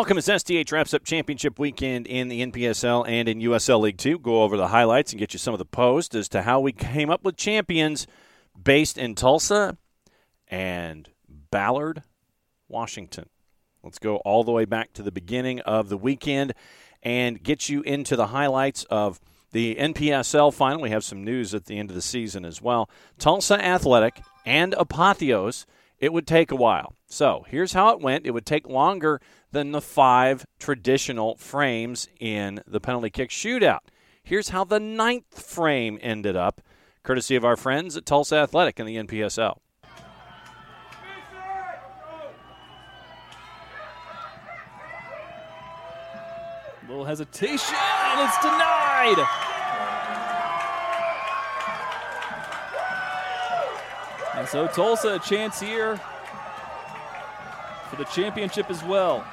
Welcome 0.00 0.16
as 0.16 0.28
SDH 0.28 0.72
wraps 0.72 0.94
up 0.94 1.04
championship 1.04 1.58
weekend 1.58 2.06
in 2.06 2.28
the 2.28 2.40
NPSL 2.40 3.06
and 3.06 3.28
in 3.28 3.40
USL 3.40 3.82
League 3.82 3.98
Two. 3.98 4.18
Go 4.18 4.42
over 4.42 4.56
the 4.56 4.68
highlights 4.68 5.12
and 5.12 5.18
get 5.18 5.34
you 5.34 5.38
some 5.38 5.52
of 5.52 5.58
the 5.58 5.66
post 5.66 6.14
as 6.14 6.26
to 6.30 6.40
how 6.40 6.58
we 6.58 6.72
came 6.72 7.10
up 7.10 7.22
with 7.22 7.36
champions 7.36 8.06
based 8.64 8.96
in 8.96 9.14
Tulsa 9.14 9.76
and 10.48 11.10
Ballard, 11.50 12.02
Washington. 12.66 13.28
Let's 13.82 13.98
go 13.98 14.16
all 14.24 14.42
the 14.42 14.52
way 14.52 14.64
back 14.64 14.94
to 14.94 15.02
the 15.02 15.12
beginning 15.12 15.60
of 15.60 15.90
the 15.90 15.98
weekend 15.98 16.54
and 17.02 17.42
get 17.42 17.68
you 17.68 17.82
into 17.82 18.16
the 18.16 18.28
highlights 18.28 18.84
of 18.84 19.20
the 19.52 19.74
NPSL 19.74 20.54
final. 20.54 20.80
We 20.80 20.88
have 20.88 21.04
some 21.04 21.22
news 21.22 21.54
at 21.54 21.66
the 21.66 21.78
end 21.78 21.90
of 21.90 21.94
the 21.94 22.00
season 22.00 22.46
as 22.46 22.62
well. 22.62 22.88
Tulsa 23.18 23.62
Athletic 23.62 24.22
and 24.46 24.72
Apotheos. 24.72 25.66
It 25.98 26.14
would 26.14 26.26
take 26.26 26.50
a 26.50 26.56
while. 26.56 26.94
So 27.06 27.44
here's 27.48 27.74
how 27.74 27.90
it 27.90 28.00
went. 28.00 28.24
It 28.24 28.30
would 28.30 28.46
take 28.46 28.66
longer 28.66 29.20
than 29.52 29.72
the 29.72 29.80
five 29.80 30.46
traditional 30.58 31.36
frames 31.36 32.08
in 32.18 32.62
the 32.66 32.80
penalty 32.80 33.10
kick 33.10 33.30
shootout. 33.30 33.80
Here's 34.22 34.50
how 34.50 34.64
the 34.64 34.80
ninth 34.80 35.42
frame 35.42 35.98
ended 36.02 36.36
up, 36.36 36.60
courtesy 37.02 37.36
of 37.36 37.44
our 37.44 37.56
friends 37.56 37.96
at 37.96 38.06
Tulsa 38.06 38.36
Athletic 38.36 38.78
in 38.78 38.86
the 38.86 38.96
NPSL. 38.96 39.58
Little 46.88 47.04
hesitation, 47.04 47.76
and 47.76 48.28
it's 48.28 48.38
denied. 48.42 49.26
And 54.34 54.48
so 54.48 54.66
Tulsa 54.68 55.14
a 55.14 55.18
chance 55.18 55.60
here 55.60 56.00
for 57.90 57.96
the 57.96 58.04
championship 58.04 58.70
as 58.70 58.82
well. 58.82 59.24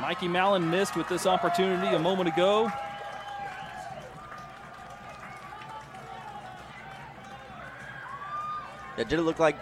Mikey 0.00 0.28
Mallon 0.28 0.68
missed 0.68 0.96
with 0.96 1.08
this 1.08 1.26
opportunity 1.26 1.94
a 1.94 1.98
moment 1.98 2.28
ago. 2.28 2.70
Yeah, 8.96 9.04
did 9.04 9.18
it 9.18 9.22
look 9.22 9.38
like 9.38 9.56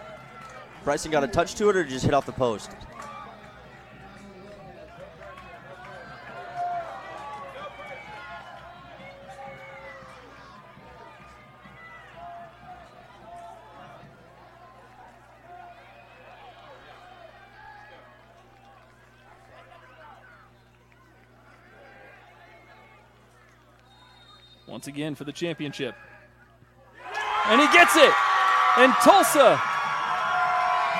Bryson 0.83 1.11
got 1.11 1.23
a 1.23 1.27
touch 1.27 1.55
to 1.55 1.69
it 1.69 1.75
or 1.75 1.83
just 1.83 2.05
hit 2.05 2.13
off 2.13 2.25
the 2.25 2.31
post? 2.31 2.71
Once 24.85 24.95
again 24.95 25.15
for 25.15 25.23
the 25.23 25.31
championship. 25.31 25.95
And 27.47 27.59
he 27.59 27.65
gets 27.73 27.95
it. 27.95 28.13
And 28.77 28.93
Tulsa 29.01 29.59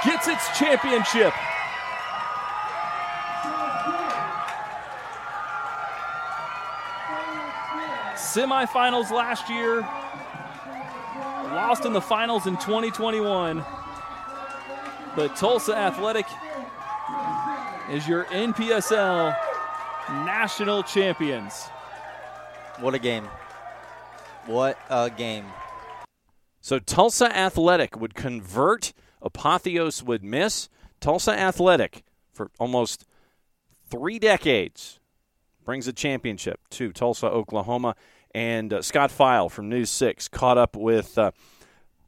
gets 0.04 0.28
its 0.28 0.58
championship. 0.58 1.32
Semifinals 8.16 9.12
last 9.12 9.52
year, 9.52 9.82
lost 11.54 11.86
in 11.86 11.94
the 11.94 12.02
finals 12.02 12.48
in 12.48 12.56
2021. 12.56 13.64
But 15.16 15.36
Tulsa 15.36 15.78
Athletic 15.78 16.26
is 17.92 18.08
your 18.08 18.26
NPSL 18.26 19.38
national 20.26 20.82
champions. 20.82 21.68
What 22.80 22.96
a 22.96 23.00
game. 23.00 23.30
What 24.46 24.78
a 24.90 25.10
game. 25.10 25.46
So 26.62 26.80
Tulsa 26.80 27.36
Athletic 27.36 28.00
would 28.00 28.16
convert, 28.16 28.94
Apotheos 29.24 30.04
would 30.04 30.24
miss. 30.24 30.70
Tulsa 31.00 31.32
Athletic, 31.32 32.04
for 32.32 32.52
almost 32.60 33.06
three 33.90 34.20
decades, 34.20 35.00
brings 35.64 35.88
a 35.88 35.94
championship 35.94 36.60
to 36.72 36.92
Tulsa, 36.92 37.28
Oklahoma. 37.28 37.96
And 38.34 38.74
uh, 38.74 38.82
Scott 38.82 39.12
File 39.12 39.50
from 39.50 39.70
News 39.70 39.90
6 39.90 40.28
caught 40.28 40.58
up 40.58 40.76
with 40.76 41.18
uh, 41.18 41.32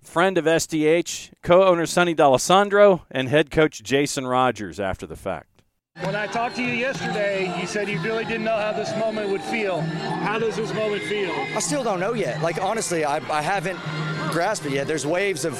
friend 0.03 0.37
of 0.37 0.45
SDH, 0.45 1.31
co 1.41 1.63
owner 1.63 1.85
Sonny 1.85 2.13
D'Alessandro, 2.13 3.05
and 3.09 3.29
head 3.29 3.49
coach 3.49 3.81
Jason 3.81 4.27
Rogers 4.27 4.79
after 4.79 5.07
the 5.07 5.15
fact. 5.15 5.56
When 6.01 6.15
I 6.15 6.27
talked 6.27 6.55
to 6.57 6.63
you 6.63 6.73
yesterday, 6.73 7.59
you 7.59 7.65
said 7.65 7.89
you 7.89 7.99
really 8.01 8.23
didn't 8.23 8.43
know 8.43 8.55
how 8.55 8.71
this 8.71 8.95
moment 8.97 9.31
would 9.31 9.41
feel. 9.41 9.81
How 9.81 10.37
does 10.37 10.55
this 10.55 10.71
moment 10.71 11.01
feel? 11.03 11.31
I 11.55 11.59
still 11.59 11.83
don't 11.83 11.99
know 11.99 12.13
yet. 12.13 12.39
Like, 12.39 12.61
honestly, 12.61 13.03
I, 13.03 13.17
I 13.35 13.41
haven't 13.41 13.79
grasped 14.31 14.67
it 14.67 14.73
yet. 14.73 14.85
There's 14.85 15.07
waves 15.07 15.43
of 15.43 15.59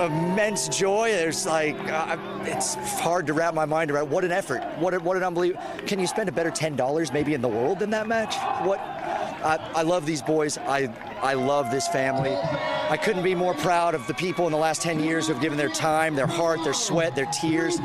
immense 0.00 0.66
joy. 0.68 1.12
There's 1.12 1.46
like, 1.46 1.76
uh, 1.88 2.16
it's 2.42 2.74
hard 3.00 3.28
to 3.28 3.32
wrap 3.32 3.54
my 3.54 3.64
mind 3.64 3.92
around. 3.92 4.10
What 4.10 4.24
an 4.24 4.32
effort. 4.32 4.60
What, 4.80 4.92
a, 4.92 4.98
what 4.98 5.16
an 5.16 5.22
unbelievable. 5.22 5.62
Can 5.86 6.00
you 6.00 6.08
spend 6.08 6.28
a 6.28 6.32
better 6.32 6.50
$10 6.50 7.12
maybe 7.12 7.32
in 7.32 7.40
the 7.40 7.48
world 7.48 7.78
than 7.78 7.90
that 7.90 8.08
match? 8.08 8.34
What? 8.66 8.80
I, 8.80 9.58
I 9.76 9.82
love 9.82 10.04
these 10.04 10.20
boys. 10.20 10.58
I, 10.58 10.92
I 11.22 11.34
love 11.34 11.70
this 11.70 11.86
family. 11.86 12.34
I 12.34 12.96
couldn't 12.96 13.22
be 13.22 13.36
more 13.36 13.54
proud 13.54 13.94
of 13.94 14.04
the 14.08 14.14
people 14.14 14.46
in 14.46 14.52
the 14.52 14.58
last 14.58 14.82
10 14.82 14.98
years 14.98 15.28
who 15.28 15.34
have 15.34 15.42
given 15.42 15.58
their 15.58 15.68
time, 15.68 16.16
their 16.16 16.26
heart, 16.26 16.64
their 16.64 16.74
sweat, 16.74 17.14
their 17.14 17.26
tears 17.26 17.78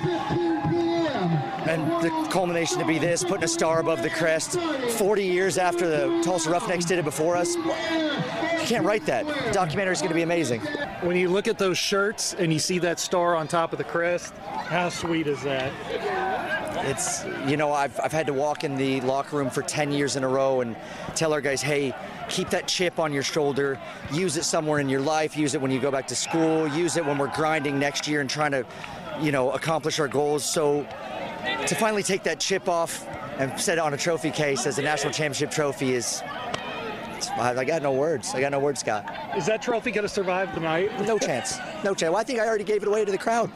and 1.69 2.04
the 2.04 2.10
culmination 2.31 2.80
to 2.80 2.86
be 2.86 2.98
this, 2.98 3.24
putting 3.24 3.44
a 3.44 3.48
star 3.48 3.80
above 3.80 4.01
the 4.01 4.10
crest, 4.10 4.60
40 4.60 5.24
years 5.24 5.60
after 5.60 5.88
the 5.88 6.21
Tulsa 6.24 6.50
Roughnecks 6.50 6.83
did 6.83 6.98
it 6.98 7.06
before 7.06 7.36
us. 7.36 7.56
You 7.56 8.66
can't 8.66 8.83
write 8.83 9.06
that. 9.06 9.27
The 9.27 9.51
documentary 9.51 9.94
is 9.94 10.00
going 10.00 10.10
to 10.10 10.16
be 10.16 10.24
amazing. 10.24 10.62
When 11.01 11.16
you 11.16 11.30
look 11.30 11.48
at 11.48 11.60
those 11.60 11.77
shirts 11.77 12.33
and 12.33 12.51
you 12.51 12.57
see 12.57 12.80
that 12.80 13.00
star 13.00 13.36
on 13.36 13.48
top 13.48 13.71
of 13.71 13.77
the 13.77 13.83
crest, 13.83 14.33
how 14.38 14.89
sweet 14.89 15.27
is 15.27 15.44
that? 15.44 15.71
It's, 16.88 17.24
you 17.48 17.56
know, 17.56 17.72
I've, 17.72 18.00
I've 18.00 18.12
had 18.12 18.25
to 18.27 18.33
walk 18.33 18.63
in 18.63 18.75
the 18.75 19.01
locker 19.01 19.38
room 19.38 19.51
for 19.51 19.62
10 19.62 19.92
years 19.92 20.15
in 20.15 20.24
a 20.24 20.27
row 20.27 20.62
and 20.62 20.75
tell 21.13 21.33
our 21.33 21.42
guys, 21.42 21.62
hey, 21.62 21.94
keep 22.30 22.50
that 22.50 22.68
chip 22.68 22.98
on 22.98 23.13
your 23.13 23.24
shoulder, 23.24 23.80
use 24.12 24.38
it 24.38 24.44
somewhere 24.44 24.80
in 24.80 24.89
your 24.89 25.01
life, 25.01 25.38
use 25.38 25.54
it 25.54 25.62
when 25.62 25.69
you 25.69 25.80
go 25.80 25.92
back 25.92 26.07
to 26.07 26.15
school, 26.15 26.68
use 26.68 26.98
it 26.98 27.06
when 27.06 27.19
we're 27.19 27.33
grinding 27.36 27.77
next 27.77 28.07
year 28.07 28.22
and 28.22 28.30
trying 28.30 28.51
to, 28.51 28.65
you 29.22 29.31
know, 29.31 29.51
accomplish 29.51 30.00
our 30.00 30.07
goals. 30.07 30.44
So 30.44 30.88
to 31.68 31.76
finally 31.76 32.04
take 32.04 32.24
that 32.24 32.40
chip 32.40 32.68
off 32.68 33.08
and 33.38 33.60
set 33.60 33.78
it 33.78 33.82
on 33.82 33.94
a 33.94 33.98
trophy 33.98 34.32
case 34.32 34.66
as 34.66 34.80
a 34.80 34.82
national 34.82 35.14
championship 35.14 35.52
trophy 35.52 35.94
is. 35.94 36.22
I 37.38 37.64
got 37.64 37.82
no 37.82 37.94
words. 37.94 38.34
I 38.34 38.42
got 38.42 38.52
no 38.52 38.60
words, 38.60 38.80
Scott. 38.80 39.06
Is 39.38 39.46
that 39.46 39.62
trophy 39.62 39.92
going 39.92 40.04
to 40.04 40.10
survive 40.10 40.54
the 40.56 40.62
night? 40.62 40.90
No 41.06 41.18
chance. 41.20 41.58
No 41.84 41.94
chance. 41.94 42.12
Well, 42.12 42.18
I 42.18 42.24
think 42.24 42.40
I 42.40 42.48
already 42.48 42.64
gave 42.64 42.82
it 42.82 42.88
away 42.88 43.06
to 43.06 43.12
the 43.12 43.18
crowd. 43.18 43.52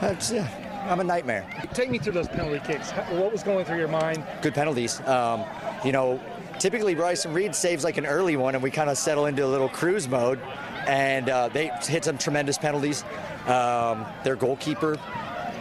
That's, 0.00 0.32
I'm 0.32 1.00
a 1.00 1.04
nightmare. 1.04 1.46
Take 1.72 1.90
me 1.90 1.98
through 1.98 2.14
those 2.14 2.28
penalty 2.28 2.60
kicks. 2.66 2.90
What 2.90 3.30
was 3.32 3.42
going 3.42 3.64
through 3.64 3.78
your 3.78 3.88
mind? 3.88 4.24
Good 4.40 4.54
penalties. 4.54 5.00
Um, 5.06 5.44
you 5.84 5.92
know, 5.92 6.20
typically 6.58 6.94
Bryson 6.94 7.32
Reed 7.32 7.54
saves 7.54 7.84
like 7.84 7.96
an 7.98 8.06
early 8.06 8.36
one, 8.36 8.54
and 8.54 8.62
we 8.62 8.70
kind 8.70 8.90
of 8.90 8.98
settle 8.98 9.26
into 9.26 9.44
a 9.44 9.48
little 9.48 9.68
cruise 9.68 10.08
mode. 10.08 10.40
And 10.86 11.28
uh, 11.28 11.48
they 11.48 11.70
hit 11.82 12.04
some 12.04 12.18
tremendous 12.18 12.58
penalties. 12.58 13.04
Um, 13.46 14.06
their 14.24 14.36
goalkeeper 14.36 14.98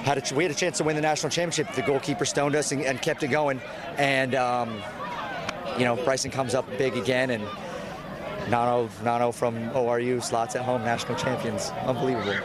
had 0.04 0.32
a, 0.32 0.36
we 0.36 0.44
had 0.44 0.52
a 0.52 0.56
chance 0.56 0.78
to 0.78 0.84
win 0.84 0.96
the 0.96 1.02
national 1.02 1.30
championship. 1.30 1.74
The 1.76 1.82
goalkeeper 1.82 2.26
stoned 2.26 2.56
us 2.56 2.72
and, 2.72 2.82
and 2.84 3.02
kept 3.02 3.24
it 3.24 3.28
going. 3.28 3.62
And 3.98 4.36
um, 4.36 4.82
you 5.78 5.86
know, 5.86 5.96
Bryson 5.96 6.32
comes 6.32 6.56
up 6.56 6.68
big 6.78 6.96
again, 6.98 7.30
and 7.30 7.44
Nano, 8.50 8.90
Nano 9.04 9.32
from 9.32 9.70
ORU 9.72 10.24
slots 10.24 10.56
at 10.56 10.64
home, 10.64 10.84
national 10.84 11.16
champions. 11.16 11.72
Unbelievable. 11.86 12.36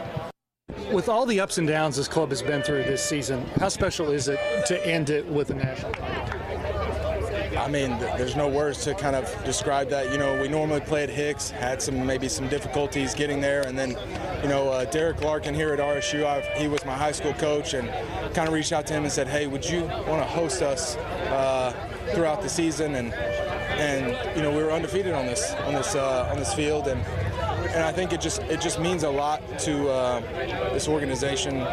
With 0.93 1.09
all 1.09 1.27
the 1.27 1.41
ups 1.41 1.59
and 1.59 1.67
downs 1.67 1.97
this 1.97 2.07
club 2.07 2.29
has 2.29 2.43
been 2.43 2.63
through 2.63 2.85
this 2.85 3.03
season, 3.03 3.45
how 3.57 3.69
special 3.69 4.13
is 4.13 4.29
it 4.29 4.39
to 4.67 4.87
end 4.87 5.11
it 5.11 5.27
with 5.27 5.51
a 5.51 5.55
national? 5.55 5.93
I 7.67 7.69
mean, 7.69 7.99
th- 7.99 8.17
there's 8.17 8.37
no 8.37 8.47
words 8.47 8.85
to 8.85 8.95
kind 8.95 9.17
of 9.17 9.45
describe 9.45 9.89
that. 9.91 10.13
You 10.13 10.19
know, 10.19 10.41
we 10.41 10.47
normally 10.47 10.79
play 10.79 11.03
at 11.03 11.11
Hicks, 11.11 11.51
had 11.51 11.83
some 11.83 12.07
maybe 12.07 12.29
some 12.29 12.47
difficulties 12.47 13.13
getting 13.13 13.41
there, 13.41 13.63
and 13.63 13.77
then, 13.77 13.97
you 14.41 14.49
know, 14.49 14.69
uh, 14.69 14.85
Derek 14.85 15.21
Larkin 15.21 15.53
here 15.53 15.73
at 15.73 15.81
RSU, 15.81 16.25
I've, 16.25 16.47
he 16.57 16.69
was 16.69 16.85
my 16.85 16.95
high 16.95 17.11
school 17.11 17.33
coach, 17.33 17.75
and 17.75 17.89
kind 18.35 18.47
of 18.47 18.55
reached 18.55 18.73
out 18.73 18.87
to 18.87 18.95
him 18.95 19.03
and 19.03 19.11
said, 19.11 19.27
"Hey, 19.27 19.49
would 19.49 19.69
you 19.69 19.81
want 19.83 20.23
to 20.23 20.29
host 20.29 20.63
us 20.63 20.95
uh, 20.95 21.73
throughout 22.15 22.41
the 22.41 22.49
season?" 22.49 22.95
And 22.95 23.13
and 23.13 24.37
you 24.37 24.45
know, 24.45 24.53
we 24.53 24.63
were 24.63 24.71
undefeated 24.71 25.15
on 25.15 25.27
this 25.27 25.53
on 25.67 25.75
this 25.75 25.97
uh, 25.97 26.29
on 26.31 26.39
this 26.39 26.55
field, 26.55 26.87
and 26.87 27.05
and 27.77 27.85
I 27.85 27.93
think 27.93 28.15
it 28.15 28.23
just 28.23 28.41
it 28.45 28.61
just 28.61 28.81
means 28.81 29.03
a 29.03 29.11
lot 29.11 29.43
to 29.61 29.89
uh, 29.91 30.21
this 30.73 30.89
organization. 30.89 31.65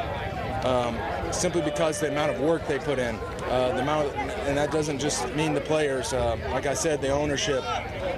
Um, 0.66 0.98
simply 1.32 1.62
because 1.62 2.00
the 2.00 2.08
amount 2.08 2.32
of 2.32 2.40
work 2.40 2.66
they 2.68 2.80
put 2.80 2.98
in, 2.98 3.16
uh, 3.50 3.74
the 3.74 3.82
amount, 3.82 4.08
of, 4.08 4.16
and 4.48 4.58
that 4.58 4.72
doesn't 4.72 4.98
just 4.98 5.28
mean 5.36 5.54
the 5.54 5.60
players. 5.60 6.14
Uh, 6.14 6.38
like 6.52 6.66
I 6.68 6.74
said, 6.74 7.02
the 7.02 7.10
ownership, 7.10 7.62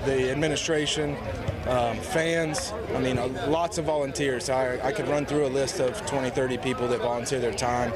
the 0.06 0.30
administration, 0.30 1.18
um, 1.66 1.98
fans. 1.98 2.72
I 2.94 3.00
mean, 3.00 3.18
uh, 3.18 3.48
lots 3.48 3.80
of 3.80 3.86
volunteers. 3.86 4.52
I, 4.52 4.80
I 4.86 4.92
could 4.92 5.08
run 5.08 5.26
through 5.26 5.48
a 5.48 5.50
list 5.50 5.80
of 5.80 6.06
20, 6.06 6.30
30 6.30 6.58
people 6.60 6.88
that 6.88 7.00
volunteer 7.00 7.40
their 7.40 7.54
time 7.54 7.92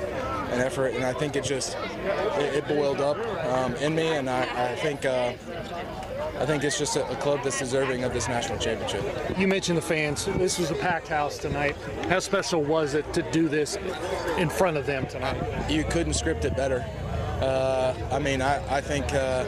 and 0.52 0.62
effort, 0.64 0.96
and 0.96 1.04
I 1.04 1.14
think 1.14 1.36
it 1.36 1.44
just 1.44 1.78
it, 2.40 2.56
it 2.56 2.68
boiled 2.68 3.02
up 3.02 3.18
um, 3.46 3.76
in 3.76 3.94
me, 3.94 4.08
and 4.08 4.28
I, 4.28 4.72
I 4.72 4.76
think. 4.78 5.06
Uh, 5.06 5.34
I 6.40 6.46
think 6.46 6.64
it's 6.64 6.80
just 6.80 6.96
a, 6.96 7.06
a, 7.10 7.16
club 7.18 7.42
that's 7.44 7.60
deserving 7.60 8.06
of 8.06 8.14
this 8.14 8.30
national 8.30 8.60
championship. 8.60 9.04
You 9.38 9.46
mentioned 9.46 9.78
the 9.78 9.82
fans. 9.82 10.26
This 10.26 10.58
was 10.58 10.72
a 10.72 10.76
packed 10.76 11.10
house 11.10 11.38
tonight. 11.38 11.76
How 12.08 12.20
special 12.20 12.64
was 12.64 12.94
it 12.94 13.12
to 13.14 13.22
do 13.32 13.50
this 13.50 13.78
in 14.38 14.50
front 14.50 14.78
of 14.78 14.86
them 14.86 15.06
tonight? 15.06 15.70
You 15.70 15.84
couldn't 15.84 16.14
script 16.14 16.46
it 16.46 16.56
better. 16.56 16.86
Uh, 17.42 17.94
I 18.10 18.20
mean, 18.20 18.42
I, 18.42 18.78
I 18.78 18.80
think, 18.80 19.14
uh, 19.14 19.46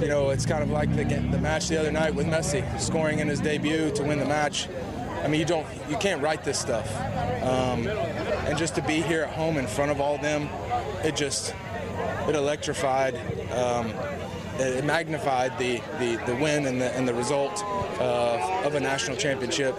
you 0.00 0.08
know, 0.08 0.30
it's 0.30 0.46
kind 0.46 0.62
of 0.62 0.70
like 0.70 0.94
the, 0.96 1.04
the 1.04 1.38
match 1.38 1.68
the 1.68 1.78
other 1.78 1.92
night 1.92 2.14
with 2.14 2.26
Messi, 2.26 2.80
scoring 2.80 3.18
in 3.18 3.28
his 3.28 3.40
debut 3.40 3.90
to 3.90 4.02
win 4.02 4.18
the 4.18 4.24
match. 4.24 4.68
I 5.22 5.28
mean, 5.28 5.38
you 5.38 5.46
don't, 5.46 5.66
you 5.88 5.96
can't 5.98 6.22
write 6.22 6.44
this 6.44 6.58
stuff. 6.58 6.94
Um, 7.42 7.88
and 7.88 8.56
just 8.56 8.74
to 8.76 8.82
be 8.82 9.02
here 9.02 9.22
at 9.24 9.34
home 9.34 9.58
in 9.58 9.66
front 9.66 9.90
of 9.90 10.00
all 10.00 10.16
them, 10.16 10.48
it 11.02 11.14
just, 11.14 11.54
it 12.28 12.34
electrified. 12.34 13.16
Um, 13.52 13.92
it 14.60 14.84
magnified 14.84 15.56
the, 15.58 15.80
the, 15.98 16.16
the 16.26 16.34
win 16.36 16.66
and 16.66 16.80
the, 16.80 16.92
and 16.92 17.06
the 17.06 17.14
result 17.14 17.62
uh, 18.00 18.62
of 18.64 18.74
a 18.74 18.80
national 18.80 19.16
championship. 19.16 19.78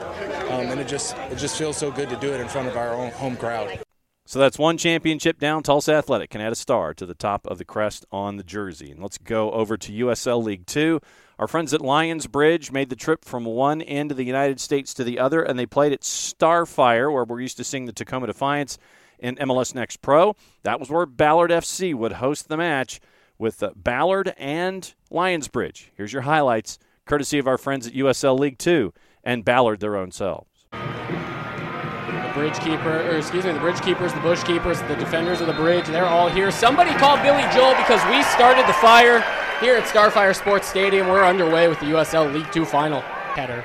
Um, 0.49 0.67
and 0.67 0.79
it 0.79 0.87
just, 0.87 1.15
it 1.17 1.37
just 1.37 1.57
feels 1.57 1.77
so 1.77 1.91
good 1.91 2.09
to 2.09 2.15
do 2.17 2.33
it 2.33 2.39
in 2.39 2.47
front 2.47 2.67
of 2.67 2.77
our 2.77 2.93
own 2.93 3.11
home 3.11 3.37
crowd. 3.37 3.79
So 4.27 4.39
that's 4.39 4.57
one 4.57 4.77
championship 4.77 5.37
down. 5.39 5.61
Tulsa 5.61 5.93
Athletic 5.93 6.31
can 6.31 6.41
add 6.41 6.51
a 6.51 6.55
star 6.55 6.95
to 6.95 7.05
the 7.05 7.13
top 7.13 7.45
of 7.45 7.59
the 7.59 7.65
crest 7.65 8.05
on 8.11 8.37
the 8.37 8.43
jersey. 8.43 8.89
And 8.89 8.99
let's 8.99 9.19
go 9.19 9.51
over 9.51 9.77
to 9.77 9.91
USL 9.91 10.43
League 10.43 10.65
Two. 10.65 10.99
Our 11.37 11.47
friends 11.47 11.75
at 11.75 11.81
Lionsbridge 11.81 12.71
made 12.71 12.89
the 12.89 12.95
trip 12.95 13.23
from 13.23 13.45
one 13.45 13.83
end 13.83 14.09
of 14.09 14.17
the 14.17 14.23
United 14.23 14.59
States 14.59 14.95
to 14.95 15.03
the 15.03 15.19
other, 15.19 15.43
and 15.43 15.59
they 15.59 15.67
played 15.67 15.93
at 15.93 16.01
Starfire, 16.01 17.13
where 17.13 17.23
we're 17.23 17.41
used 17.41 17.57
to 17.57 17.63
seeing 17.63 17.85
the 17.85 17.93
Tacoma 17.93 18.25
Defiance 18.25 18.79
in 19.19 19.35
MLS 19.35 19.75
Next 19.75 20.01
Pro. 20.01 20.35
That 20.63 20.79
was 20.79 20.89
where 20.89 21.05
Ballard 21.05 21.51
FC 21.51 21.93
would 21.93 22.13
host 22.13 22.47
the 22.47 22.57
match 22.57 22.99
with 23.37 23.61
uh, 23.61 23.71
Ballard 23.75 24.33
and 24.37 24.93
Lionsbridge. 25.11 25.89
Here's 25.95 26.13
your 26.13 26.23
highlights, 26.23 26.79
courtesy 27.05 27.37
of 27.39 27.47
our 27.47 27.57
friends 27.57 27.87
at 27.87 27.93
USL 27.93 28.37
League 28.37 28.57
Two 28.57 28.93
and 29.23 29.43
Ballard 29.43 29.79
their 29.79 29.97
own 29.97 30.11
selves. 30.11 30.49
The 30.71 32.31
bridge 32.33 32.57
keeper, 32.59 33.01
or 33.09 33.17
excuse 33.17 33.45
me, 33.45 33.53
the 33.53 33.59
bridge 33.59 33.81
keepers, 33.81 34.13
the 34.13 34.19
bush 34.19 34.43
keepers, 34.43 34.81
the 34.83 34.95
defenders 34.95 35.41
of 35.41 35.47
the 35.47 35.53
bridge, 35.53 35.87
they're 35.87 36.05
all 36.05 36.29
here. 36.29 36.51
Somebody 36.51 36.93
called 36.93 37.21
Billy 37.21 37.43
Joel 37.53 37.75
because 37.75 38.03
we 38.09 38.21
started 38.23 38.67
the 38.67 38.73
fire 38.73 39.23
here 39.59 39.75
at 39.75 39.85
Starfire 39.85 40.35
Sports 40.35 40.67
Stadium. 40.67 41.07
We're 41.07 41.23
underway 41.23 41.67
with 41.67 41.79
the 41.79 41.87
USL 41.87 42.33
League 42.33 42.51
Two 42.51 42.65
final. 42.65 43.01
Header. 43.35 43.63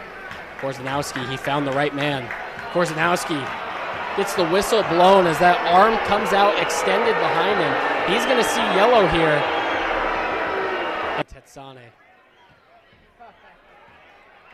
Korzanowski, 0.58 1.28
he 1.30 1.36
found 1.36 1.66
the 1.66 1.72
right 1.72 1.94
man. 1.94 2.28
Korzanowski 2.72 3.40
gets 4.16 4.34
the 4.34 4.46
whistle 4.48 4.82
blown 4.84 5.26
as 5.26 5.38
that 5.38 5.56
arm 5.72 5.96
comes 6.06 6.32
out 6.32 6.58
extended 6.60 7.14
behind 7.14 7.58
him. 7.58 7.72
He's 8.12 8.24
going 8.26 8.36
to 8.36 8.48
see 8.48 8.60
yellow 8.76 9.06
here. 9.08 9.40
Tetsane. 11.24 11.90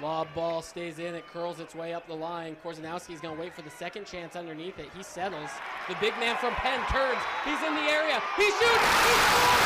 Lob 0.03 0.29
ball 0.35 0.61
stays 0.61 0.99
in. 0.99 1.15
It 1.15 1.27
curls 1.27 1.59
its 1.59 1.75
way 1.75 1.95
up 1.95 2.07
the 2.07 2.15
line. 2.15 2.55
Korzanowski 2.63 3.15
is 3.15 3.21
going 3.21 3.35
to 3.35 3.41
wait 3.41 3.55
for 3.55 3.63
the 3.63 3.71
second 3.71 4.05
chance 4.05 4.37
underneath 4.37 4.79
it. 4.79 4.91
He 4.95 5.03
settles. 5.03 5.49
The 5.89 5.97
big 6.03 6.13
man 6.19 6.37
from 6.37 6.53
Penn 6.53 6.81
turns. 6.93 7.23
He's 7.47 7.61
in 7.63 7.75
the 7.75 7.81
area. 7.89 8.21
He 8.37 8.45
shoots. 8.45 8.61
He 8.61 9.15
scores. 9.25 9.65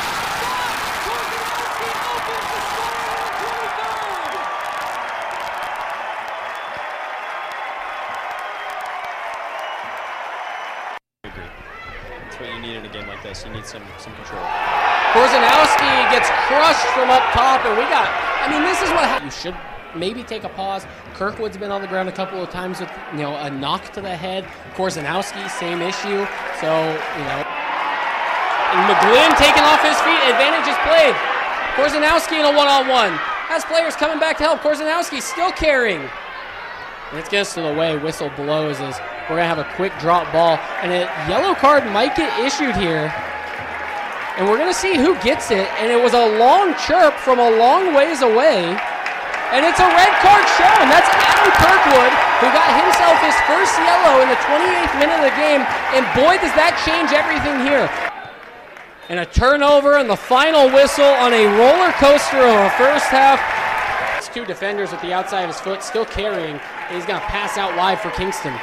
Korzanowski 1.02 1.90
opens 2.14 2.46
the 2.46 2.60
score 2.70 2.94
in 3.10 3.18
the 3.18 3.30
23rd. 3.42 4.30
That's 11.24 12.38
what 12.38 12.48
you 12.54 12.60
need 12.60 12.76
in 12.76 12.84
a 12.84 12.92
game 12.92 13.08
like 13.08 13.22
this. 13.22 13.44
You 13.44 13.50
need 13.52 13.66
some 13.66 13.82
some 13.98 14.14
control. 14.14 14.46
Korzanowski 15.10 15.90
gets 16.14 16.30
crushed 16.46 16.86
from 16.94 17.10
up 17.10 17.22
top, 17.34 17.64
and 17.66 17.76
we 17.76 17.82
got. 17.90 18.06
I 18.42 18.48
mean, 18.48 18.62
this 18.62 18.80
is 18.80 18.90
what 18.90 19.04
ha- 19.04 19.20
you 19.24 19.30
should 19.30 19.56
maybe 19.96 20.22
take 20.22 20.44
a 20.44 20.48
pause. 20.48 20.86
Kirkwood's 21.14 21.56
been 21.56 21.70
on 21.70 21.80
the 21.82 21.88
ground 21.88 22.08
a 22.08 22.12
couple 22.12 22.42
of 22.42 22.50
times 22.50 22.80
with 22.80 22.90
you 23.12 23.22
know 23.22 23.36
a 23.36 23.50
knock 23.50 23.92
to 23.92 24.00
the 24.00 24.14
head. 24.14 24.44
Korzanowski, 24.74 25.48
same 25.50 25.80
issue. 25.82 26.26
So 26.60 26.70
you 27.18 27.24
know, 27.24 27.40
McGlynn 28.86 29.32
taking 29.36 29.64
off 29.64 29.82
his 29.82 29.98
feet. 30.02 30.20
Advantage 30.30 30.68
is 30.70 30.78
played. 30.86 31.14
Korzanowski 31.74 32.38
in 32.40 32.46
a 32.46 32.56
one-on-one 32.56 33.12
has 33.48 33.64
players 33.64 33.96
coming 33.96 34.18
back 34.18 34.36
to 34.38 34.44
help. 34.44 34.60
Korzanowski 34.60 35.20
still 35.20 35.50
carrying. 35.52 36.02
And 37.10 37.18
it 37.18 37.28
gets 37.30 37.54
to 37.54 37.62
the 37.62 37.74
way. 37.74 37.96
Whistle 37.96 38.30
blows 38.36 38.80
as 38.80 38.98
we're 39.28 39.36
gonna 39.36 39.48
have 39.48 39.58
a 39.58 39.74
quick 39.74 39.92
drop 39.98 40.32
ball, 40.32 40.58
and 40.82 40.92
a 40.92 41.06
yellow 41.28 41.54
card 41.54 41.84
might 41.86 42.14
get 42.16 42.30
issued 42.38 42.76
here. 42.76 43.12
And 44.36 44.48
we're 44.48 44.58
gonna 44.58 44.72
see 44.72 44.96
who 44.96 45.14
gets 45.20 45.50
it. 45.50 45.68
And 45.78 45.90
it 45.90 46.00
was 46.02 46.14
a 46.14 46.38
long 46.38 46.74
chirp 46.86 47.14
from 47.14 47.38
a 47.38 47.50
long 47.50 47.94
ways 47.94 48.22
away. 48.22 48.78
And 49.50 49.66
it's 49.66 49.82
a 49.82 49.90
red 49.90 50.14
card 50.22 50.46
shown. 50.54 50.86
That's 50.86 51.10
Adam 51.10 51.50
Kirkwood, 51.58 52.12
who 52.38 52.48
got 52.54 52.70
himself 52.70 53.18
his 53.18 53.34
first 53.50 53.74
yellow 53.82 54.22
in 54.22 54.30
the 54.30 54.38
28th 54.46 54.94
minute 55.02 55.18
of 55.18 55.26
the 55.26 55.34
game. 55.34 55.66
And 55.90 56.06
boy, 56.14 56.38
does 56.38 56.54
that 56.54 56.78
change 56.86 57.10
everything 57.10 57.58
here. 57.66 57.90
And 59.10 59.18
a 59.18 59.26
turnover 59.26 59.98
and 59.98 60.08
the 60.08 60.16
final 60.16 60.70
whistle 60.70 61.10
on 61.18 61.34
a 61.34 61.50
roller 61.58 61.90
coaster 61.98 62.38
of 62.38 62.62
a 62.62 62.70
first 62.78 63.10
half. 63.10 63.42
It's 64.18 64.30
two 64.30 64.46
defenders 64.46 64.92
at 64.92 65.02
the 65.02 65.12
outside 65.12 65.42
of 65.42 65.50
his 65.50 65.58
foot, 65.58 65.82
still 65.82 66.06
carrying. 66.06 66.54
And 66.86 66.94
he's 66.94 67.06
going 67.06 67.18
to 67.18 67.26
pass 67.26 67.58
out 67.58 67.76
wide 67.76 67.98
for 67.98 68.10
Kingston. 68.10 68.54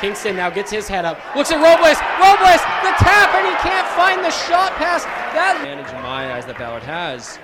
Kingston 0.00 0.34
now 0.34 0.50
gets 0.50 0.70
his 0.70 0.88
head 0.88 1.04
up, 1.04 1.16
looks 1.36 1.52
at 1.52 1.62
Robles, 1.62 2.02
Robles, 2.18 2.62
the 2.82 2.92
tap, 2.98 3.30
and 3.38 3.46
he 3.46 3.54
can't 3.62 3.86
find 3.94 4.18
the 4.18 4.34
shot 4.34 4.74
pass. 4.74 5.04
That 5.30 5.62
advantage 5.62 5.94
in 5.94 6.02
my 6.02 6.34
eyes 6.34 6.44
that 6.46 6.58
Ballard 6.58 6.82
has. 6.82 7.38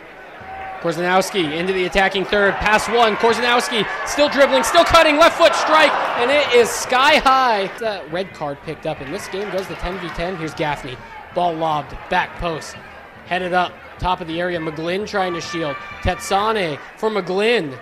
Korzanowski 0.81 1.59
into 1.59 1.75
the 1.75 1.85
attacking 1.85 2.25
third, 2.25 2.55
pass 2.55 2.89
one. 2.89 3.15
Korzanowski 3.17 3.87
still 4.07 4.31
dribbling, 4.31 4.65
still 4.65 4.85
cutting, 4.85 5.19
left 5.19 5.37
foot 5.37 5.55
strike, 5.55 5.93
and 6.19 6.31
it 6.31 6.51
is 6.55 6.71
sky 6.71 7.17
high. 7.17 7.71
That 7.81 8.11
red 8.11 8.33
card 8.33 8.59
picked 8.63 8.87
up, 8.87 9.01
and 9.01 9.13
this 9.13 9.29
game 9.29 9.51
goes 9.51 9.67
to 9.67 9.75
10v10. 9.75 10.39
Here's 10.39 10.55
Gaffney, 10.55 10.97
ball 11.35 11.55
lobbed, 11.55 11.97
back 12.09 12.35
post, 12.39 12.77
headed 13.27 13.53
up, 13.53 13.75
top 13.99 14.23
of 14.23 14.27
the 14.27 14.41
area. 14.41 14.59
McGlynn 14.59 15.07
trying 15.07 15.35
to 15.35 15.41
shield. 15.43 15.77
Tetsane 16.01 16.79
for 16.97 17.11
McGlynn. 17.11 17.79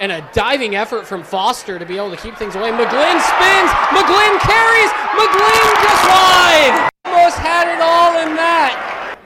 And 0.00 0.12
a 0.12 0.28
diving 0.32 0.76
effort 0.76 1.06
from 1.06 1.22
Foster 1.22 1.78
to 1.78 1.86
be 1.86 1.96
able 1.96 2.10
to 2.10 2.18
keep 2.18 2.36
things 2.36 2.54
away. 2.54 2.70
McGlynn 2.70 3.20
spins. 3.20 3.70
McGlynn 3.92 4.40
carries. 4.40 4.90
McGlynn 5.16 5.72
just 5.82 6.04
wide. 6.08 6.90
Almost 7.04 7.38
had 7.38 7.68
it 7.68 7.80
all 7.80 8.26
in 8.26 8.36
that. 8.36 9.18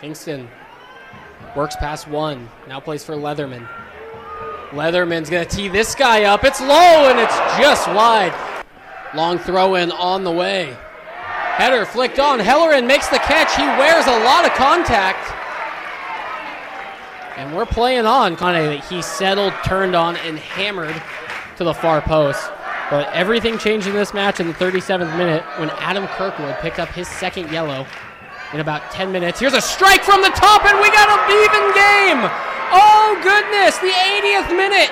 Kingston 0.00 0.48
works 1.56 1.74
past 1.74 2.06
one. 2.06 2.48
Now 2.68 2.78
plays 2.78 3.02
for 3.02 3.14
Leatherman. 3.14 3.66
Leatherman's 4.70 5.30
going 5.30 5.46
to 5.46 5.56
tee 5.56 5.68
this 5.68 5.94
guy 5.94 6.24
up. 6.24 6.44
It's 6.44 6.60
low 6.60 7.08
and 7.08 7.18
it's 7.18 7.36
just 7.58 7.88
wide. 7.88 8.34
Long 9.14 9.38
throw 9.38 9.76
in 9.76 9.90
on 9.92 10.22
the 10.22 10.30
way. 10.30 10.76
Header 11.56 11.86
flicked 11.86 12.18
on. 12.18 12.38
Hellerin 12.38 12.86
makes 12.86 13.08
the 13.08 13.18
catch. 13.18 13.56
He 13.56 13.62
wears 13.62 14.06
a 14.06 14.24
lot 14.24 14.44
of 14.44 14.52
contact. 14.52 15.32
And 17.38 17.56
we're 17.56 17.64
playing 17.64 18.04
on. 18.04 18.36
Kind 18.36 18.56
of 18.56 18.88
he 18.88 19.00
settled, 19.00 19.54
turned 19.64 19.96
on, 19.96 20.16
and 20.16 20.38
hammered 20.38 21.00
to 21.56 21.64
the 21.64 21.72
far 21.72 22.02
post. 22.02 22.50
But 22.90 23.10
everything 23.14 23.56
changed 23.56 23.86
in 23.86 23.94
this 23.94 24.12
match 24.12 24.40
in 24.40 24.48
the 24.48 24.52
37th 24.54 25.16
minute 25.16 25.42
when 25.58 25.70
Adam 25.70 26.06
Kirkwood 26.08 26.56
picked 26.58 26.78
up 26.78 26.90
his 26.90 27.08
second 27.08 27.50
yellow 27.50 27.86
in 28.52 28.60
about 28.60 28.90
10 28.90 29.10
minutes. 29.10 29.40
Here's 29.40 29.54
a 29.54 29.60
strike 29.60 30.02
from 30.02 30.22
the 30.22 30.30
top, 30.30 30.64
and 30.64 30.78
we 30.80 30.90
got 30.90 31.08
an 31.08 31.22
even 31.30 31.64
game. 31.74 32.20
Oh, 32.72 33.18
goodness. 33.22 33.78
The 33.78 33.90
80th 33.90 34.56
minute. 34.56 34.90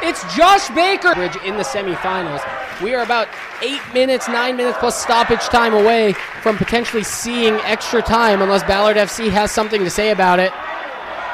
It's 0.00 0.22
Josh 0.36 0.68
Baker 0.70 1.12
in 1.44 1.56
the 1.56 1.64
semifinals. 1.64 2.42
We 2.80 2.94
are 2.94 3.02
about 3.02 3.26
eight 3.62 3.82
minutes, 3.92 4.28
nine 4.28 4.56
minutes 4.56 4.78
plus 4.78 5.00
stoppage 5.00 5.42
time 5.46 5.74
away 5.74 6.12
from 6.42 6.56
potentially 6.56 7.02
seeing 7.02 7.54
extra 7.64 8.00
time 8.00 8.40
unless 8.40 8.62
Ballard 8.62 8.96
FC 8.96 9.28
has 9.30 9.50
something 9.50 9.82
to 9.82 9.90
say 9.90 10.10
about 10.10 10.38
it. 10.38 10.52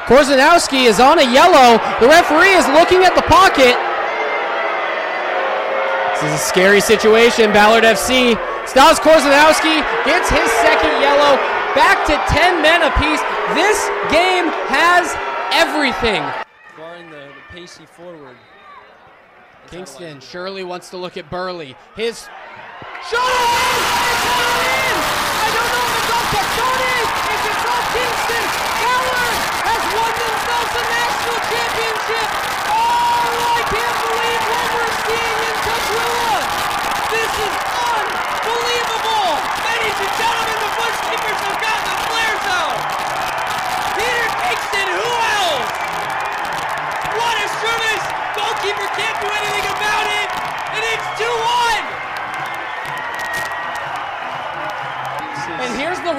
Korzanowski 0.05 0.87
is 0.87 0.99
on 0.99 1.19
a 1.19 1.31
yellow. 1.31 1.77
The 1.99 2.07
referee 2.07 2.53
is 2.53 2.67
looking 2.69 3.03
at 3.05 3.15
the 3.15 3.21
pocket. 3.23 3.77
This 6.15 6.23
is 6.23 6.41
a 6.41 6.43
scary 6.43 6.81
situation. 6.81 7.51
Ballard 7.51 7.83
FC. 7.83 8.35
Stas 8.65 8.99
Korzanowski 8.99 9.85
gets 10.05 10.29
his 10.29 10.49
second 10.65 10.99
yellow. 10.99 11.37
Back 11.75 12.05
to 12.07 12.15
10 12.33 12.61
men 12.61 12.81
apiece. 12.81 13.21
This 13.53 13.77
game 14.11 14.47
has 14.67 15.15
everything. 15.53 16.23
Barring 16.75 17.09
the, 17.09 17.27
the 17.27 17.53
pacey 17.53 17.85
forward. 17.85 18.37
Kingston 19.67 20.19
surely 20.19 20.63
wants 20.63 20.89
to 20.91 20.97
look 20.97 21.17
at 21.17 21.29
Burley. 21.29 21.75
His 21.95 22.21
shot! 22.21 22.31
It's 23.01 23.13
all 23.13 24.59
in! 24.61 24.95
I 25.35 25.49
don't 25.53 25.69
know 25.71 25.85
if 25.85 25.97
it's 25.99 26.11
off 26.15 26.27
the 26.33 26.43
shot 26.55 26.79
is! 26.95 27.09
If 27.33 27.41
it's 27.49 27.65
off 27.69 27.85
Kingston, 27.93 28.45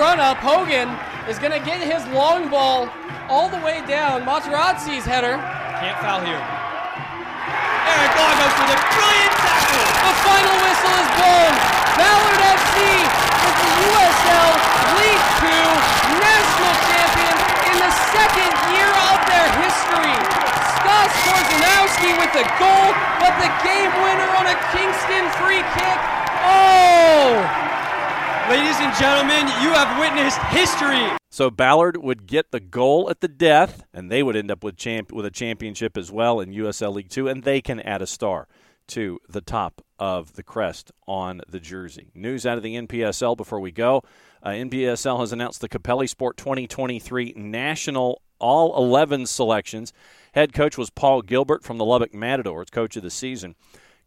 the 0.07 0.23
run-up. 0.23 0.39
Hogan 0.39 0.87
is 1.27 1.39
going 1.39 1.51
to 1.51 1.63
get 1.67 1.83
his 1.83 1.99
long 2.15 2.47
ball 2.47 2.87
all 3.27 3.51
the 3.51 3.59
way 3.59 3.83
down. 3.91 4.23
Materazzi's 4.23 5.03
header. 5.03 5.35
Can't 5.83 5.99
foul 5.99 6.23
here. 6.23 6.39
Eric 6.39 8.13
Lagos 8.15 8.55
with 8.55 8.71
a 8.71 8.81
brilliant 8.87 9.35
tackle. 9.35 9.87
The 10.07 10.15
final 10.23 10.57
whistle 10.63 10.95
is 10.95 11.11
blown. 11.19 11.55
Ballard 11.99 12.43
FC 12.55 12.79
is 13.03 13.55
the 13.59 13.73
USL 13.83 14.53
League 14.95 15.27
Two 15.43 15.67
national 16.23 16.75
champions 16.87 17.43
in 17.67 17.77
the 17.83 17.93
second 18.15 18.53
year 18.71 18.91
of 19.11 19.19
their 19.27 19.49
history. 19.59 20.17
Scott 20.79 21.11
Korzanowski 21.27 22.11
with 22.15 22.31
the 22.31 22.47
goal, 22.63 22.89
but 23.19 23.35
the 23.43 23.51
game 23.67 23.91
winner 24.07 24.31
on 24.39 24.47
a 24.55 24.57
Kingston 24.71 25.27
free 25.35 25.67
kick. 25.75 25.99
Oh! 26.47 27.66
Ladies 28.49 28.77
and 28.79 28.95
gentlemen, 28.97 29.49
you 29.61 29.73
have 29.73 29.99
witnessed 29.99 30.39
history. 30.51 31.05
So 31.31 31.51
Ballard 31.51 31.97
would 31.97 32.29
get 32.29 32.53
the 32.53 32.61
goal 32.61 33.11
at 33.11 33.21
the 33.21 33.27
death, 33.27 33.85
and 33.93 34.09
they 34.09 34.23
would 34.23 34.37
end 34.37 34.53
up 34.53 34.63
with 34.63 34.77
champ 34.77 35.11
with 35.11 35.27
a 35.27 35.33
championship 35.33 35.97
as 35.97 36.13
well 36.13 36.39
in 36.39 36.53
USL 36.53 36.95
League 36.95 37.09
Two, 37.09 37.27
and 37.27 37.43
they 37.43 37.61
can 37.61 37.81
add 37.81 38.03
a 38.03 38.07
star 38.07 38.47
to 38.89 39.19
the 39.29 39.41
top 39.41 39.83
of 39.99 40.35
the 40.35 40.45
crest 40.45 40.93
on 41.09 41.41
the 41.49 41.59
jersey. 41.59 42.13
News 42.15 42.47
out 42.47 42.57
of 42.57 42.63
the 42.63 42.77
NPSL 42.77 43.37
before 43.37 43.59
we 43.59 43.73
go. 43.73 44.05
Uh, 44.41 44.51
NPSL 44.51 45.19
has 45.19 45.33
announced 45.33 45.61
the 45.61 45.69
Capelli 45.69 46.09
Sport 46.09 46.37
2023 46.37 47.33
National 47.35 48.23
All 48.39 48.77
11 48.77 49.27
selections. 49.27 49.93
Head 50.35 50.53
coach 50.53 50.79
was 50.79 50.91
Paul 50.91 51.23
Gilbert 51.23 51.65
from 51.65 51.79
the 51.79 51.85
Lubbock 51.85 52.15
Matadors, 52.15 52.71
coach 52.71 52.97
of 52.97 53.03
the 53.03 53.11
season. 53.11 53.57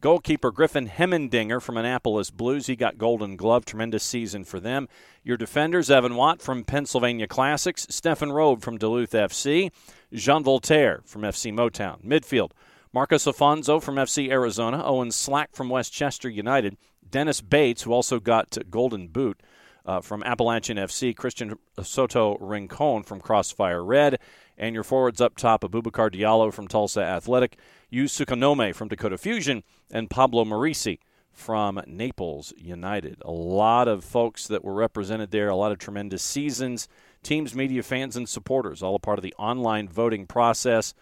Goalkeeper 0.01 0.51
Griffin 0.51 0.87
Hemmendinger 0.87 1.61
from 1.61 1.75
Annapolis 1.75 2.31
Blues. 2.31 2.67
He 2.67 2.77
got 2.77 2.97
Golden 2.97 3.35
Glove. 3.35 3.65
Tremendous 3.65 4.03
season 4.03 4.45
for 4.45 4.57
them. 4.57 4.87
Your 5.23 5.35
defenders, 5.35 5.91
Evan 5.91 6.15
Watt 6.15 6.41
from 6.41 6.63
Pennsylvania 6.63 7.27
Classics. 7.27 7.85
Stefan 7.89 8.31
Robe 8.31 8.61
from 8.61 8.77
Duluth 8.77 9.11
FC. 9.11 9.71
Jean 10.13 10.41
Voltaire 10.41 11.01
from 11.03 11.23
FC 11.23 11.53
Motown. 11.53 12.01
Midfield, 12.01 12.51
Marcos 12.93 13.25
Afonso 13.25 13.83
from 13.83 13.95
FC 13.95 14.29
Arizona. 14.29 14.81
Owen 14.85 15.11
Slack 15.11 15.53
from 15.53 15.67
Westchester 15.67 16.29
United. 16.29 16.77
Dennis 17.09 17.41
Bates, 17.41 17.81
who 17.81 17.91
also 17.91 18.21
got 18.21 18.57
Golden 18.69 19.09
Boot 19.09 19.41
uh, 19.85 19.99
from 19.99 20.23
Appalachian 20.23 20.77
FC. 20.77 21.13
Christian 21.13 21.55
Soto 21.83 22.37
Rincon 22.37 23.03
from 23.03 23.19
Crossfire 23.19 23.83
Red. 23.83 24.19
And 24.59 24.75
your 24.75 24.83
forwards 24.83 25.21
up 25.21 25.37
top, 25.37 25.61
Abubakar 25.61 26.13
Diallo 26.13 26.53
from 26.53 26.67
Tulsa 26.67 27.01
Athletic. 27.01 27.57
Yu 27.89 28.03
Sukanome 28.03 28.75
from 28.75 28.89
Dakota 28.89 29.17
Fusion, 29.17 29.63
and 29.89 30.09
Pablo 30.09 30.43
Marisi 30.43 30.99
from 31.31 31.81
Naples 31.87 32.53
United. 32.57 33.21
A 33.23 33.31
lot 33.31 33.87
of 33.87 34.03
folks 34.03 34.47
that 34.47 34.63
were 34.63 34.73
represented 34.73 35.31
there, 35.31 35.47
a 35.47 35.55
lot 35.55 35.71
of 35.71 35.79
tremendous 35.79 36.21
seasons. 36.21 36.87
Teams, 37.23 37.55
media, 37.55 37.81
fans, 37.83 38.15
and 38.15 38.27
supporters, 38.27 38.83
all 38.83 38.95
a 38.95 38.99
part 38.99 39.17
of 39.17 39.23
the 39.23 39.33
online 39.39 39.87
voting 39.87 40.27
process. 40.27 40.93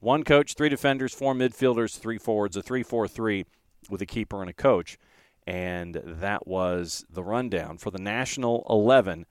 One 0.00 0.24
coach, 0.24 0.54
three 0.54 0.68
defenders, 0.68 1.14
four 1.14 1.34
midfielders, 1.34 1.98
three 1.98 2.18
forwards, 2.18 2.56
a 2.56 2.62
3 2.62 2.82
4 2.82 3.08
3 3.08 3.46
with 3.88 4.02
a 4.02 4.06
keeper 4.06 4.40
and 4.40 4.50
a 4.50 4.54
coach. 4.54 4.98
And 5.46 6.00
that 6.04 6.46
was 6.46 7.04
the 7.08 7.22
rundown 7.22 7.78
for 7.78 7.90
the 7.90 7.98
National 7.98 8.66
11 8.68 9.26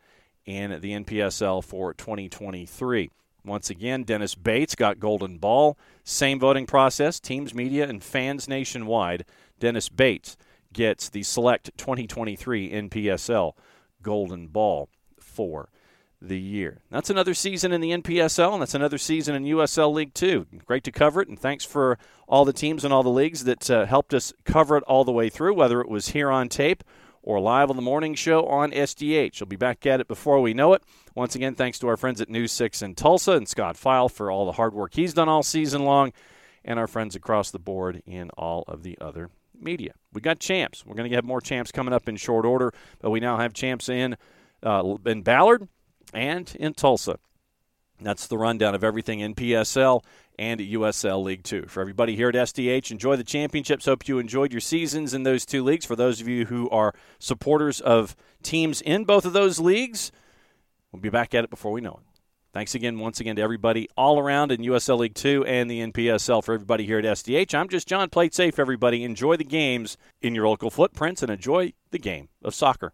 in 0.45 0.79
the 0.81 0.91
NPSL 0.93 1.63
for 1.63 1.93
2023. 1.93 3.09
Once 3.45 3.69
again, 3.69 4.03
Dennis 4.03 4.35
Bates 4.35 4.75
got 4.75 4.99
Golden 4.99 5.37
Ball. 5.37 5.77
Same 6.03 6.39
voting 6.39 6.65
process, 6.65 7.19
teams, 7.19 7.53
media, 7.53 7.87
and 7.87 8.03
fans 8.03 8.47
nationwide. 8.47 9.25
Dennis 9.59 9.89
Bates 9.89 10.37
gets 10.71 11.09
the 11.09 11.23
Select 11.23 11.71
2023 11.77 12.71
NPSL 12.71 13.53
Golden 14.01 14.47
Ball 14.47 14.89
for 15.19 15.69
the 16.21 16.39
year. 16.39 16.81
That's 16.89 17.09
another 17.09 17.33
season 17.33 17.73
in 17.73 17.81
the 17.81 17.91
NPSL, 17.91 18.53
and 18.53 18.61
that's 18.61 18.73
another 18.73 18.97
season 18.97 19.35
in 19.35 19.43
USL 19.43 19.93
League 19.93 20.13
Two. 20.13 20.47
Great 20.65 20.85
to 20.85 20.91
cover 20.91 21.21
it, 21.21 21.27
and 21.27 21.37
thanks 21.37 21.65
for 21.65 21.97
all 22.27 22.45
the 22.45 22.53
teams 22.53 22.85
and 22.85 22.93
all 22.93 23.03
the 23.03 23.09
leagues 23.09 23.43
that 23.43 23.69
uh, 23.69 23.85
helped 23.85 24.13
us 24.13 24.31
cover 24.45 24.77
it 24.77 24.83
all 24.87 25.03
the 25.03 25.11
way 25.11 25.29
through, 25.29 25.53
whether 25.53 25.81
it 25.81 25.89
was 25.89 26.09
here 26.09 26.31
on 26.31 26.47
tape 26.47 26.83
or 27.23 27.39
live 27.39 27.69
on 27.69 27.75
the 27.75 27.81
morning 27.81 28.13
show 28.13 28.45
on 28.45 28.71
SDH. 28.71 29.39
We'll 29.39 29.47
be 29.47 29.55
back 29.55 29.85
at 29.85 30.01
it 30.01 30.07
before 30.07 30.41
we 30.41 30.53
know 30.53 30.73
it. 30.73 30.83
Once 31.15 31.35
again, 31.35 31.55
thanks 31.55 31.79
to 31.79 31.87
our 31.87 31.97
friends 31.97 32.21
at 32.21 32.29
News 32.29 32.51
6 32.51 32.81
in 32.81 32.95
Tulsa 32.95 33.31
and 33.31 33.47
Scott 33.47 33.77
File 33.77 34.09
for 34.09 34.29
all 34.29 34.45
the 34.45 34.51
hard 34.51 34.73
work 34.73 34.93
he's 34.93 35.13
done 35.13 35.29
all 35.29 35.41
season 35.41 35.85
long, 35.85 36.11
and 36.65 36.77
our 36.77 36.87
friends 36.87 37.15
across 37.15 37.49
the 37.49 37.59
board 37.59 38.03
in 38.05 38.29
all 38.31 38.63
of 38.67 38.83
the 38.83 38.97
other 38.99 39.29
media. 39.59 39.93
We 40.11 40.21
got 40.21 40.39
champs. 40.39 40.85
We're 40.85 40.95
going 40.95 41.09
to 41.09 41.15
have 41.15 41.25
more 41.25 41.41
champs 41.41 41.71
coming 41.71 41.93
up 41.93 42.09
in 42.09 42.17
short 42.17 42.45
order, 42.45 42.73
but 42.99 43.09
we 43.09 43.19
now 43.19 43.37
have 43.37 43.53
champs 43.53 43.89
in 43.89 44.17
uh, 44.61 44.97
in 45.05 45.21
Ballard 45.23 45.67
and 46.13 46.53
in 46.59 46.73
Tulsa. 46.73 47.17
That's 48.01 48.27
the 48.27 48.37
rundown 48.37 48.75
of 48.75 48.83
everything 48.83 49.21
in 49.21 49.35
PSL 49.35 50.03
and 50.37 50.59
USL 50.59 51.23
League 51.23 51.43
Two. 51.43 51.65
For 51.67 51.81
everybody 51.81 52.15
here 52.15 52.29
at 52.29 52.35
SDH, 52.35 52.91
enjoy 52.91 53.15
the 53.15 53.23
championships. 53.23 53.85
Hope 53.85 54.07
you 54.07 54.19
enjoyed 54.19 54.51
your 54.51 54.61
seasons 54.61 55.13
in 55.13 55.23
those 55.23 55.45
two 55.45 55.63
leagues. 55.63 55.85
For 55.85 55.95
those 55.95 56.21
of 56.21 56.27
you 56.27 56.45
who 56.45 56.69
are 56.69 56.93
supporters 57.19 57.81
of 57.81 58.15
teams 58.41 58.81
in 58.81 59.05
both 59.05 59.25
of 59.25 59.33
those 59.33 59.59
leagues, 59.59 60.11
we'll 60.91 61.01
be 61.01 61.09
back 61.09 61.33
at 61.33 61.43
it 61.43 61.49
before 61.49 61.71
we 61.71 61.81
know 61.81 61.99
it. 62.01 62.13
Thanks 62.53 62.75
again, 62.75 62.99
once 62.99 63.19
again, 63.19 63.37
to 63.37 63.41
everybody 63.41 63.89
all 63.97 64.19
around 64.19 64.51
in 64.51 64.61
USL 64.61 64.99
League 64.99 65.15
Two 65.15 65.43
and 65.45 65.69
the 65.69 65.81
NPSL. 65.81 66.43
For 66.43 66.53
everybody 66.53 66.85
here 66.85 66.99
at 66.99 67.05
SDH, 67.05 67.55
I'm 67.55 67.67
just 67.67 67.87
John. 67.87 68.09
Play 68.09 68.29
safe, 68.29 68.59
everybody. 68.59 69.03
Enjoy 69.03 69.35
the 69.35 69.43
games 69.43 69.97
in 70.21 70.35
your 70.35 70.47
local 70.47 70.69
footprints 70.69 71.23
and 71.23 71.31
enjoy 71.31 71.73
the 71.89 71.97
game 71.97 72.29
of 72.43 72.53
soccer. 72.53 72.93